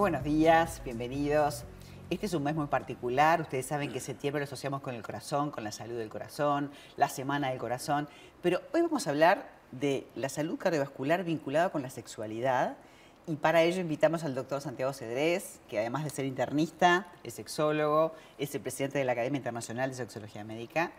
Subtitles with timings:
[0.00, 1.64] buenos días, bienvenidos.
[2.08, 5.50] Este es un mes muy particular, ustedes saben que septiembre lo asociamos con el corazón,
[5.50, 8.08] con la salud del corazón, la semana del corazón,
[8.40, 12.78] pero hoy vamos a hablar de la salud cardiovascular vinculada con la sexualidad
[13.26, 18.14] y para ello invitamos al doctor Santiago Cedrés, que además de ser internista, es sexólogo,
[18.38, 20.92] es el presidente de la Academia Internacional de Sexología Médica,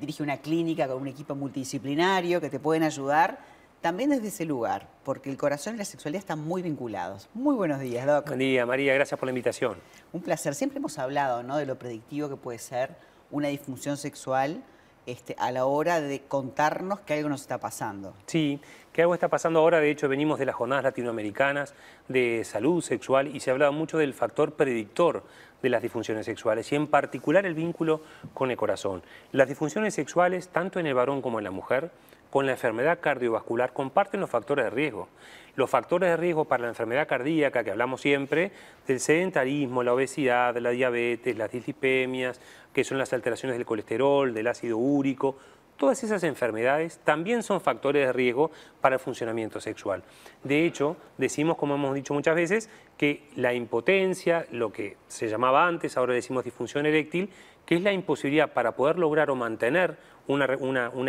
[0.00, 3.38] dirige una clínica con un equipo multidisciplinario que te pueden ayudar
[3.80, 7.28] también desde ese lugar, porque el corazón y la sexualidad están muy vinculados.
[7.34, 8.26] Muy buenos días, Doc.
[8.26, 9.76] Buen día, María, gracias por la invitación.
[10.12, 10.54] Un placer.
[10.54, 11.56] Siempre hemos hablado ¿no?
[11.56, 12.96] de lo predictivo que puede ser
[13.30, 14.62] una disfunción sexual
[15.06, 18.14] este, a la hora de contarnos que algo nos está pasando.
[18.26, 18.60] Sí,
[18.92, 19.80] que algo está pasando ahora.
[19.80, 21.74] De hecho, venimos de las jornadas latinoamericanas
[22.08, 25.22] de salud sexual y se ha hablado mucho del factor predictor
[25.62, 28.02] de las disfunciones sexuales y en particular el vínculo
[28.34, 29.02] con el corazón.
[29.32, 31.90] Las disfunciones sexuales, tanto en el varón como en la mujer,
[32.30, 35.08] con la enfermedad cardiovascular comparten los factores de riesgo.
[35.56, 38.52] Los factores de riesgo para la enfermedad cardíaca, que hablamos siempre,
[38.86, 42.40] del sedentarismo, la obesidad, la diabetes, las dislipemias,
[42.72, 45.36] que son las alteraciones del colesterol, del ácido úrico,
[45.78, 48.50] todas esas enfermedades también son factores de riesgo
[48.80, 50.02] para el funcionamiento sexual.
[50.44, 55.66] De hecho, decimos, como hemos dicho muchas veces, que la impotencia, lo que se llamaba
[55.66, 57.30] antes, ahora decimos disfunción eréctil,
[57.68, 60.46] que es la imposibilidad para poder lograr o mantener una,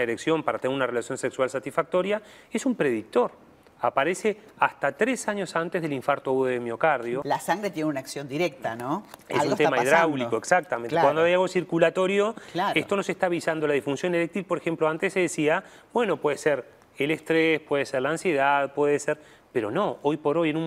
[0.04, 3.32] erección, para tener una relación sexual satisfactoria, es un predictor
[3.82, 7.22] aparece hasta tres años antes del infarto agudo de miocardio.
[7.24, 9.06] La sangre tiene una acción directa, ¿no?
[9.30, 10.98] Es un tema hidráulico, exactamente.
[11.00, 12.36] Cuando hay algo circulatorio,
[12.76, 14.44] esto nos está avisando la disfunción eréctil.
[14.44, 15.64] Por ejemplo, antes se decía,
[15.94, 16.66] bueno, puede ser
[17.04, 19.18] el estrés, puede ser la ansiedad, puede ser
[19.52, 20.58] pero no, hoy por hoy en,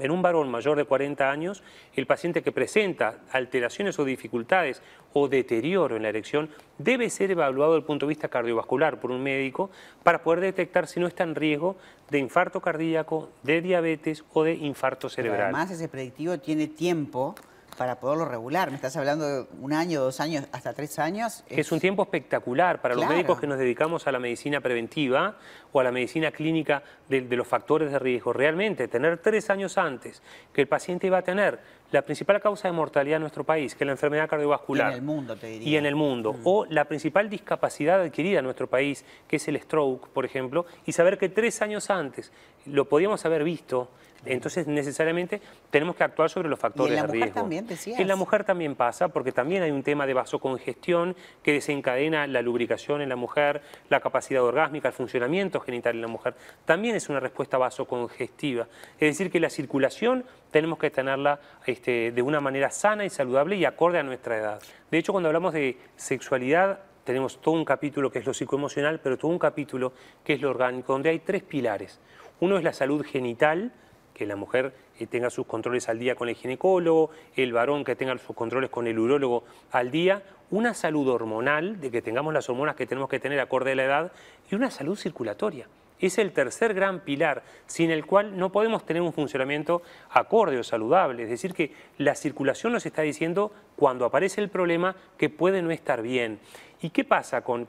[0.00, 1.62] en, un varón mayor de 40 años,
[1.94, 4.82] el paciente que presenta alteraciones o dificultades
[5.12, 9.12] o deterioro en la erección debe ser evaluado desde el punto de vista cardiovascular por
[9.12, 9.70] un médico
[10.02, 11.76] para poder detectar si no está en riesgo
[12.10, 15.42] de infarto cardíaco, de diabetes o de infarto cerebral.
[15.42, 17.36] además ese predictivo tiene tiempo
[17.76, 18.70] para poderlo regular.
[18.70, 21.44] Me estás hablando de un año, dos años, hasta tres años.
[21.48, 25.36] Es, un tiempo espectacular para los médicos que nos dedicamos a la medicina preventiva
[25.72, 28.32] o a la medicina clínica de, los factores de riesgo.
[28.32, 31.58] Realmente, tener tres años antes que el paciente iba a tener
[31.90, 34.90] la principal causa de mortalidad en nuestro país, que es la enfermedad cardiovascular.
[34.90, 35.68] Y en el mundo, te diría.
[35.68, 36.32] Y en el mundo.
[36.32, 36.40] Mm.
[36.44, 40.92] O la principal discapacidad adquirida en nuestro país, que es el stroke, por ejemplo, y
[40.92, 42.32] saber que tres años antes
[42.66, 43.90] lo podíamos haber visto,
[44.26, 45.40] entonces necesariamente
[45.70, 47.34] tenemos que actuar sobre los factores de riesgo.
[47.34, 52.26] También, en la mujer también pasa, porque también hay un tema de vasocongestión que desencadena
[52.26, 56.34] la lubricación en la mujer, la capacidad orgásmica, el funcionamiento genital en la mujer.
[56.64, 58.68] También es una respuesta vasocongestiva.
[58.98, 63.56] Es decir, que la circulación tenemos que tenerla este, de una manera sana y saludable
[63.56, 64.62] y acorde a nuestra edad.
[64.90, 69.18] De hecho, cuando hablamos de sexualidad, tenemos todo un capítulo que es lo psicoemocional, pero
[69.18, 69.92] todo un capítulo
[70.24, 72.00] que es lo orgánico, donde hay tres pilares.
[72.40, 73.72] Uno es la salud genital,
[74.14, 77.96] que la mujer eh, tenga sus controles al día con el ginecólogo, el varón que
[77.96, 82.48] tenga sus controles con el urólogo al día, una salud hormonal, de que tengamos las
[82.48, 84.12] hormonas que tenemos que tener acorde a la edad,
[84.50, 85.66] y una salud circulatoria.
[86.00, 90.64] Es el tercer gran pilar, sin el cual no podemos tener un funcionamiento acorde o
[90.64, 91.22] saludable.
[91.22, 95.70] Es decir, que la circulación nos está diciendo cuando aparece el problema que puede no
[95.70, 96.40] estar bien.
[96.82, 97.66] ¿Y qué pasa con,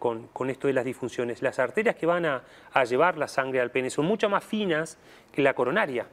[0.49, 1.41] esto de las disfunciones?
[1.41, 4.97] Las arterias que van a, a llevar la sangre al pene son mucho más finas
[5.31, 6.05] que la coronaria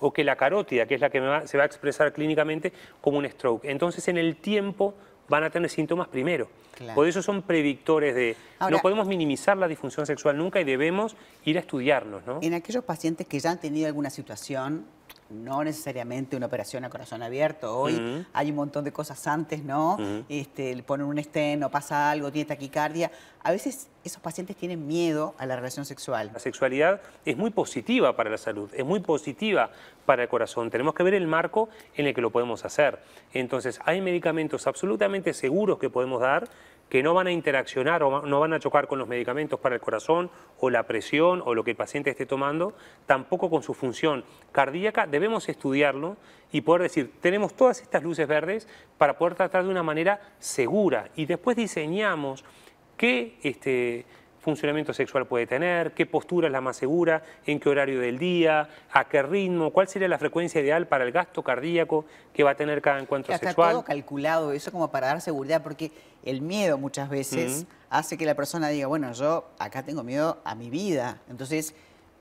[0.00, 3.28] o que la carótida, que es la que se va a expresar clínicamente como un
[3.28, 3.64] stroke.
[3.64, 4.94] Entonces, en el tiempo
[5.28, 6.48] van a tener síntomas primero.
[6.94, 8.36] Por eso son predictores de...
[8.70, 12.24] no podemos minimizar la disfunción sexual nunca y debemos ir a estudiarnos.
[12.24, 12.38] ¿no?
[12.40, 14.84] En aquellos pacientes que ya han tenido alguna situación
[15.30, 17.78] no necesariamente una operación a corazón abierto.
[17.78, 19.96] Hoy hay un montón de cosas antes, ¿no?
[20.28, 23.10] este, le ponen un estén o pasa algo, tiene taquicardia.
[23.42, 26.30] A veces esos pacientes tienen miedo a la relación sexual.
[26.32, 29.70] La sexualidad es muy positiva para la salud, es muy positiva
[30.06, 30.70] para el corazón.
[30.70, 32.98] Tenemos que ver el marco en el que lo podemos hacer.
[33.32, 36.48] Entonces, hay medicamentos absolutamente seguros que podemos dar
[36.88, 39.80] que no van a interaccionar o no van a chocar con los medicamentos para el
[39.80, 42.74] corazón o la presión o lo que el paciente esté tomando,
[43.06, 46.16] tampoco con su función cardíaca, debemos estudiarlo
[46.50, 51.10] y poder decir, tenemos todas estas luces verdes para poder tratar de una manera segura.
[51.14, 52.44] Y después diseñamos
[52.96, 54.06] qué este,
[54.48, 58.68] funcionamiento sexual puede tener, qué postura es la más segura, en qué horario del día,
[58.92, 62.54] a qué ritmo, cuál sería la frecuencia ideal para el gasto cardíaco que va a
[62.54, 63.50] tener cada encuentro sexual.
[63.50, 65.92] Está todo calculado eso como para dar seguridad, porque
[66.24, 70.54] el miedo muchas veces hace que la persona diga, bueno, yo acá tengo miedo a
[70.54, 71.74] mi vida, entonces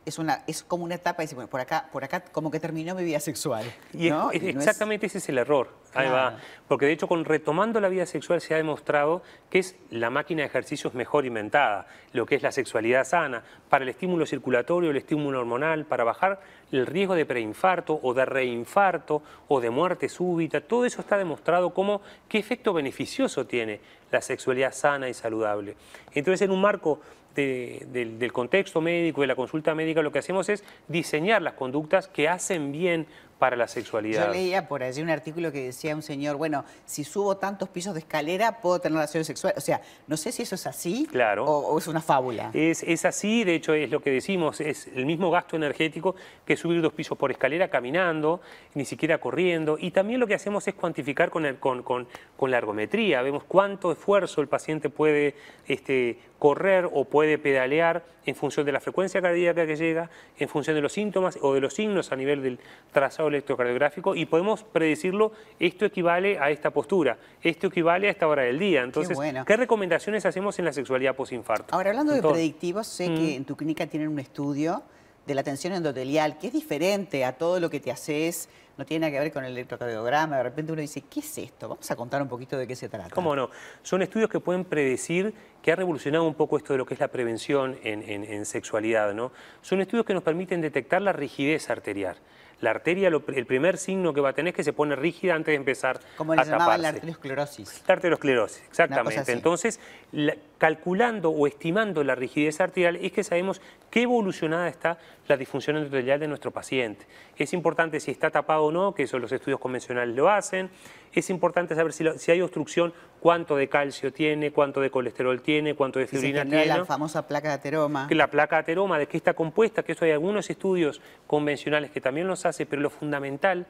[0.05, 2.59] es, una, es como una etapa de decir, bueno, por acá, por acá como que
[2.59, 3.65] terminó mi vida sexual.
[3.93, 5.69] Y exactamente ese es el error.
[5.93, 6.35] Ahí Claro.
[6.35, 6.39] va.
[6.67, 10.41] Porque de hecho, con retomando la vida sexual se ha demostrado que es la máquina
[10.41, 14.97] de ejercicios mejor inventada, lo que es la sexualidad sana, para el estímulo circulatorio, el
[14.97, 16.41] estímulo hormonal, para bajar
[16.71, 20.61] el riesgo de preinfarto o de reinfarto o de muerte súbita.
[20.61, 23.79] Todo eso está demostrado como qué efecto beneficioso tiene
[24.11, 25.75] la sexualidad sana y saludable.
[26.13, 26.99] Entonces, en un marco
[27.35, 31.53] de- del, del contexto médico, de la consulta médica, lo que hacemos es diseñar las
[31.53, 33.05] conductas que hacen bien
[33.39, 34.27] para la sexualidad.
[34.27, 37.93] Yo leía por allí un artículo que decía un señor, bueno, si subo tantos pisos
[37.93, 39.57] de escalera, puedo tener relaciones sexuales.
[39.57, 41.45] O sea, no sé si eso es así Claro.
[41.45, 42.49] o, o es una fábula.
[42.53, 46.57] Es, es así, de hecho es lo que decimos, es el mismo gasto energético que
[46.57, 48.41] subir dos pisos por escalera caminando,
[48.73, 49.77] ni siquiera corriendo.
[49.79, 53.43] Y también lo que hacemos es cuantificar con, el- con, con- con la ergometría, vemos
[53.43, 55.35] cuánto esfuerzo el paciente puede
[55.67, 60.75] este, correr o puede pedalear en función de la frecuencia cardíaca que llega, en función
[60.75, 62.59] de los síntomas o de los signos a nivel del
[62.91, 68.43] trazado electrocardiográfico y podemos predecirlo, esto equivale a esta postura, esto equivale a esta hora
[68.43, 68.83] del día.
[68.83, 69.45] Entonces, bueno.
[69.45, 71.73] ¿qué recomendaciones hacemos en la sexualidad posinfarto?
[71.73, 74.83] Ahora, hablando de predictivos, sé que en tu clínica tienen un estudio
[75.25, 79.07] de la tensión endotelial, que es diferente a todo lo que te haces, no tiene
[79.07, 80.37] nada que ver con el electrocardiograma.
[80.37, 81.69] De repente uno dice, ¿qué es esto?
[81.69, 83.09] Vamos a contar un poquito de qué se trata.
[83.09, 83.49] ¿Cómo no?
[83.83, 86.99] Son estudios que pueden predecir que ha revolucionado un poco esto de lo que es
[86.99, 89.31] la prevención en, en- en sexualidad, ¿no?
[89.61, 92.17] Son estudios que nos permiten detectar la rigidez arterial.
[92.59, 95.35] La arteria, lo- el primer signo que va a tener es que se pone rígida
[95.35, 96.87] antes de empezar Como le a llamaban la taparse.
[96.95, 97.83] arteriosclerosis.
[97.87, 99.31] La arteriosclerosis, exactamente.
[99.31, 99.79] Entonces,
[100.11, 104.97] la- calculando o estimando la rigidez arterial es que sabemos qué evolucionada está
[105.27, 107.05] la disfunción endotelial de nuestro paciente.
[107.37, 110.69] Es importante si está tapado o no, que eso los estudios convencionales lo hacen.
[111.13, 115.75] Es importante saber si, si hay obstrucción, cuánto de calcio tiene, cuánto de colesterol tiene,
[115.75, 116.65] cuánto de fibrina tiene.
[116.65, 118.07] la famosa placa de ateroma.
[118.07, 122.01] Que la placa ateroma, de qué está compuesta, que eso hay algunos estudios convencionales que
[122.01, 123.65] también los hace, pero lo fundamental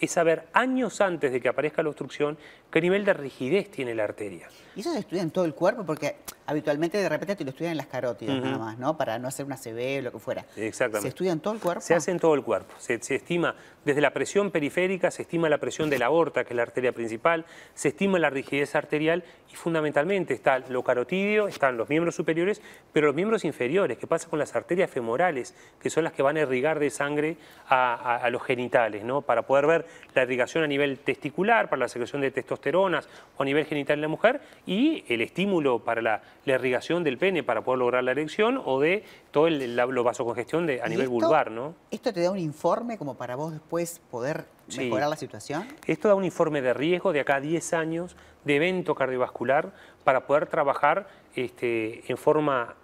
[0.00, 2.36] es saber años antes de que aparezca la obstrucción
[2.70, 4.48] qué nivel de rigidez tiene la arteria.
[4.74, 6.16] Y eso se estudia en todo el cuerpo porque
[6.46, 8.96] habitualmente de repente te lo estudian en las carótidas nada más, ¿no?
[8.98, 10.44] Para no hacer una CB o lo que fuera.
[10.56, 11.02] Exactamente.
[11.02, 11.80] ¿Se estudia en todo el cuerpo?
[11.80, 12.74] Se hace en todo el cuerpo.
[12.78, 13.54] Se, se estima
[13.84, 16.92] desde la presión periférica, se estima la presión de la aorta, que es la arteria
[16.92, 22.60] principal, se estima la rigidez arterial y fundamentalmente está lo carotidio, están los miembros superiores,
[22.92, 26.36] pero los miembros inferiores, ¿qué pasa con las arterias femorales, que son las que van
[26.36, 27.36] a irrigar de sangre
[27.68, 29.22] a, a- a los genitales, ¿no?
[29.22, 33.44] Para poder ver la irrigación a nivel testicular, para la secreción de testosteronas o a
[33.44, 37.62] nivel genital en la mujer y el estímulo para la, la irrigación del pene para
[37.62, 41.04] poder lograr la erección o de todo el, la, lo vasocongestión de, a ¿Y nivel
[41.06, 41.74] esto- vulvar, ¿no?
[41.90, 44.80] ¿Esto te da un informe como para vos después poder Sí.
[44.80, 45.64] mejorar la situación?
[45.86, 49.72] Esto da un informe de riesgo de acá a 10 años de evento cardiovascular
[50.02, 51.06] para poder trabajar
[51.36, 52.74] este, en forma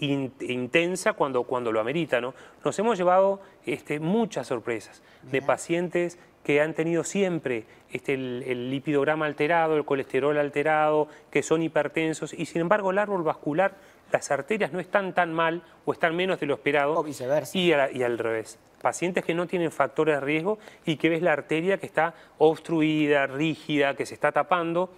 [0.00, 2.20] in- intensa cuando, cuando lo amerita.
[2.20, 2.34] ¿no?
[2.64, 8.70] Nos hemos llevado este, muchas sorpresas de pacientes que han tenido siempre este, el, el
[8.70, 13.76] lipidograma alterado, el colesterol alterado, que son hipertensos y sin embargo el árbol vascular,
[14.10, 16.94] las arterias no están tan mal o están menos de lo esperado.
[16.98, 17.56] O viceversa.
[17.56, 18.58] Y, a- y al revés.
[18.82, 23.28] Pacientes que no tienen factores de riesgo y que ves la arteria que está obstruida,
[23.28, 24.90] rígida, que se está tapando,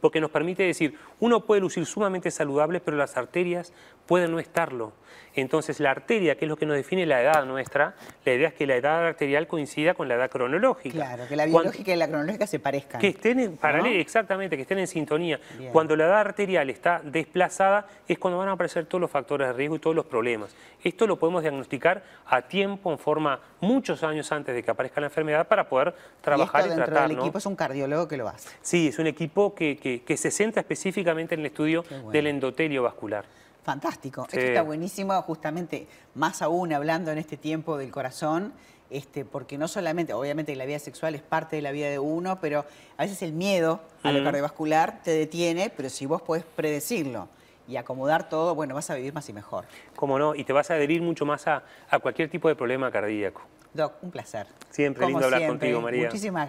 [0.00, 3.72] porque nos permite decir, uno puede lucir sumamente saludable, pero las arterias
[4.06, 4.92] pueden no estarlo.
[5.36, 7.94] Entonces la arteria, que es lo que nos define la edad nuestra,
[8.24, 10.94] la idea es que la edad arterial coincida con la edad cronológica.
[10.96, 13.00] Claro, que la Cuando- biológica y la cronológica se parezcan.
[13.00, 14.00] que estén en paralelo, ¿No?
[14.00, 15.38] exactamente, que estén en sintonía.
[15.56, 15.70] Bien.
[15.72, 19.52] Cuando la edad arterial está desplazada es cuando van a aparecer todos los factores de
[19.52, 20.54] riesgo y todos los problemas.
[20.82, 25.06] Esto lo podemos diagnosticar a tiempo, en forma muchos años antes de que aparezca la
[25.08, 27.08] enfermedad para poder trabajar y y, esto dentro tratar.
[27.08, 27.22] del ¿no?
[27.24, 28.48] equipo es un cardiólogo que lo hace.
[28.62, 32.10] Sí, es un equipo que, que- que se centra específicamente en el estudio bueno.
[32.10, 33.24] del endotelio vascular.
[33.62, 34.26] Fantástico.
[34.30, 34.38] Sí.
[34.38, 38.52] Esto está buenísimo, justamente, más aún hablando en este tiempo del corazón,
[38.88, 42.40] este, porque no solamente, obviamente la vida sexual es parte de la vida de uno,
[42.40, 42.64] pero
[42.96, 47.28] a veces el miedo a lo cardiovascular te detiene, pero si vos podés predecirlo
[47.68, 49.66] y acomodar todo, bueno, vas a vivir más y mejor.
[49.94, 50.34] ¿Cómo no?
[50.34, 53.42] Y te vas a adherir mucho más a, a cualquier tipo de problema cardíaco.
[53.72, 54.48] Doc, un placer.
[54.70, 55.68] Siempre Como lindo hablar siempre.
[55.68, 56.06] contigo, María.
[56.06, 56.48] Muchísimas